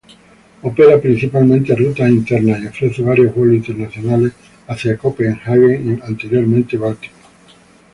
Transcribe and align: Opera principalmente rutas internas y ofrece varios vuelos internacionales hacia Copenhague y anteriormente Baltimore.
Opera 0.63 0.99
principalmente 0.99 1.75
rutas 1.75 2.09
internas 2.09 2.59
y 2.59 2.65
ofrece 2.65 3.03
varios 3.03 3.35
vuelos 3.35 3.57
internacionales 3.69 4.31
hacia 4.65 4.97
Copenhague 4.97 5.79
y 5.79 6.01
anteriormente 6.09 6.75
Baltimore. 6.75 7.19